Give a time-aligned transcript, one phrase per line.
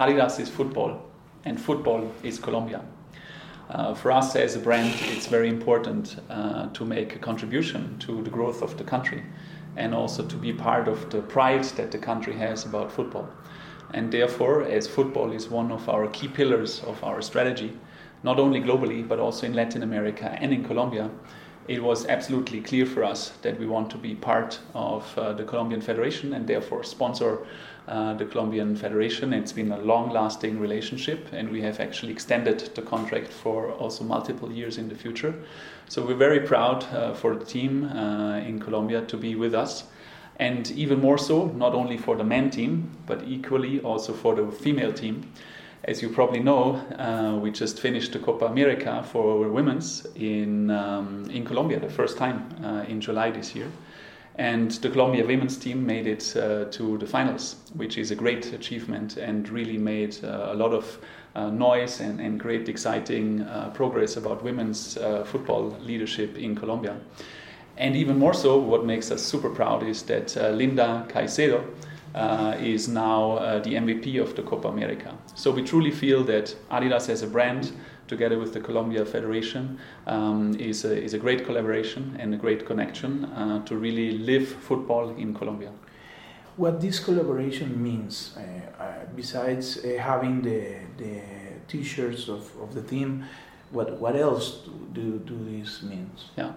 [0.00, 0.98] Adidas is football,
[1.44, 2.80] and football is Colombia.
[3.68, 8.22] Uh, for us as a brand, it's very important uh, to make a contribution to
[8.22, 9.22] the growth of the country
[9.76, 13.28] and also to be part of the pride that the country has about football.
[13.92, 17.78] And therefore, as football is one of our key pillars of our strategy,
[18.22, 21.10] not only globally but also in Latin America and in Colombia,
[21.68, 25.44] it was absolutely clear for us that we want to be part of uh, the
[25.44, 27.46] Colombian Federation and therefore sponsor
[27.88, 29.32] uh, the Colombian Federation.
[29.32, 34.04] It's been a long lasting relationship, and we have actually extended the contract for also
[34.04, 35.34] multiple years in the future.
[35.88, 39.84] So we're very proud uh, for the team uh, in Colombia to be with us.
[40.38, 44.50] And even more so, not only for the men team, but equally also for the
[44.50, 45.30] female team.
[45.84, 51.28] As you probably know, uh, we just finished the Copa America for women's in, um,
[51.30, 53.68] in Colombia, the first time uh, in July this year.
[54.34, 58.52] And the Colombia women's team made it uh, to the finals, which is a great
[58.52, 60.98] achievement and really made uh, a lot of
[61.34, 66.96] uh, noise and, and, great exciting uh, progress about women's football leadership in Colombia.
[67.78, 71.64] And even more so, what makes us super proud is that Linda Caicedo,
[72.14, 75.16] uh, is now uh, the MVP of the Copa America.
[75.34, 77.72] So we truly feel that Adidas as a brand,
[78.08, 82.66] together with the Colombia Federation, um, is, a, is a great collaboration and a great
[82.66, 85.70] connection uh, to really live football in Colombia.
[86.56, 91.22] What this collaboration means, uh, uh, besides uh, having the, the
[91.68, 93.24] t-shirts of, of the team,
[93.70, 96.30] what, what else do, do this means?
[96.36, 96.52] Yeah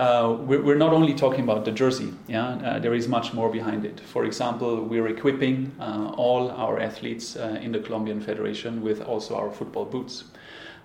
[0.00, 2.14] uh, we're, not only talking about the jersey.
[2.26, 4.00] Yeah, uh, there is much more behind it.
[4.00, 9.36] For example, we're equipping uh, all our athletes uh, in the Colombian Federation with also
[9.36, 10.24] our football boots.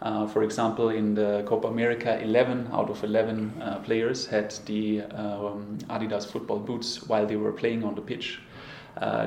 [0.01, 5.03] Uh, for example, in the Copa America, 11 out of 11 uh, players had the
[5.03, 8.41] um, Adidas football boots while they were playing on the pitch.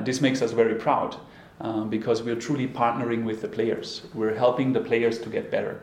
[0.05, 1.17] this makes us very proud
[1.89, 4.03] because we're truly partnering with the players.
[4.13, 5.81] We're helping the players to get better.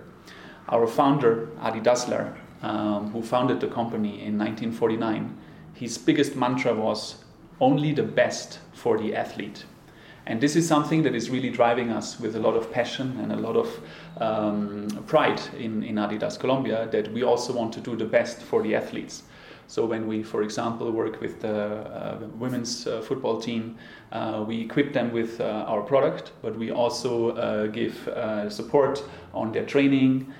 [0.69, 5.36] Our founder, Adi Dassler, um, who founded the company in 1949,
[5.74, 7.17] his biggest mantra was
[7.61, 9.64] only the best for the athlete.
[10.27, 13.30] And this is something that is really driving us with a lot of passion and
[13.30, 13.80] a lot of
[14.20, 18.62] um, pride in, in Adidas Colombia that we also want to do the best for
[18.62, 19.23] the athletes.
[19.69, 23.77] So when we, for example, work with the uh, women's uh, football team,
[24.13, 29.03] uh, we equip them with uh, our product, but we also uh, give uh, support
[29.35, 30.33] on their training.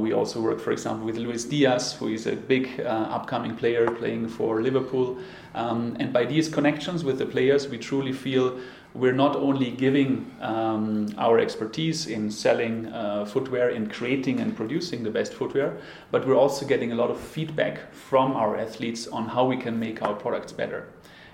[0.00, 4.28] we also work, for example, with Luis Diaz, who is a big upcoming player playing
[4.28, 5.18] for Liverpool.
[5.54, 8.58] Um, and by these connections with the players, we truly feel
[8.94, 15.02] we're not only giving um, our expertise in selling uh, footwear, in creating and producing
[15.02, 15.78] the best footwear,
[16.10, 19.78] but we're also getting a lot of feedback from our athletes on how we can
[19.78, 20.88] make our products better.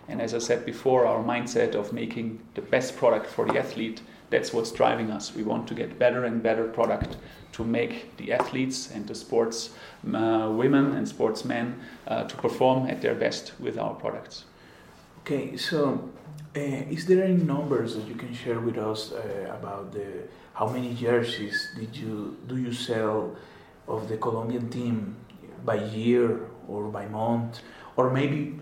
[0.06, 4.02] And as I said before, our mindset of making the best product for the athlete,
[4.30, 5.34] that's what's driving us.
[5.34, 7.16] We want to get better and better product
[7.52, 9.70] to make the athletes and the sports
[10.14, 14.44] uh, women and sportsmen uh, to perform at their best with our products.
[15.28, 16.09] Okay, so
[16.56, 20.25] uh, is there any numbers that you can share with us uh, about the
[20.55, 23.37] how many jerseys did you do you sell
[23.87, 25.16] of the Colombian team
[25.66, 27.61] by year or by month,
[27.97, 28.56] or maybe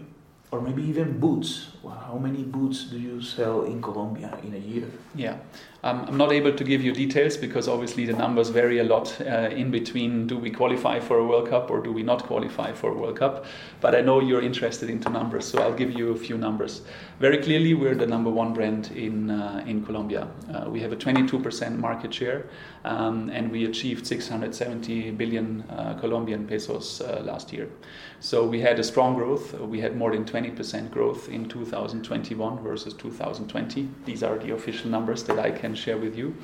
[0.51, 1.71] or maybe even boots.
[1.87, 4.91] How many boots do you sell in Colombia in a year?
[5.15, 5.39] Yeah,
[5.87, 9.17] um, I'm not able to give you details because obviously the numbers vary a lot
[9.21, 10.27] uh, in between.
[10.27, 13.17] Do we qualify for a World Cup or do we not qualify for a World
[13.17, 13.45] Cup?
[13.81, 16.83] But I know you're interested into numbers, so I'll give you a few numbers.
[17.21, 20.27] Very clearly, we're the number one brand in uh, in Colombia.
[20.53, 22.47] Uh, we have a 22% market share,
[22.85, 27.69] um, and we achieved 670 billion uh, Colombian pesos uh, last year.
[28.19, 29.55] So we had a strong growth.
[29.61, 33.89] We had more than 20% growth in 2021 versus 2020.
[34.05, 36.35] These are the official numbers that I can share with you.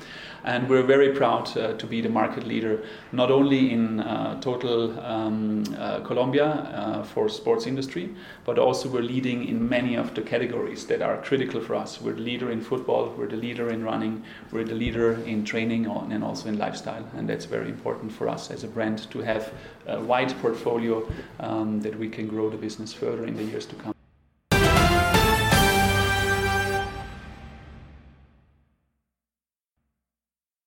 [0.43, 4.99] And we're very proud uh, to be the market leader, not only in uh, total
[4.99, 8.13] um, uh, Colombia uh, for sports industry,
[8.45, 12.01] but also we're leading in many of the categories that are critical for us.
[12.01, 15.85] We're the leader in football, we're the leader in running, we're the leader in training
[15.85, 17.05] and also in lifestyle.
[17.15, 19.53] And that's very important for us as a brand to have
[19.87, 21.09] a wide portfolio
[21.39, 23.93] um, that we can grow the business further in the years to come.